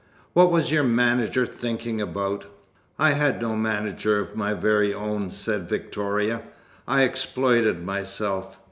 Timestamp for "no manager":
3.39-4.19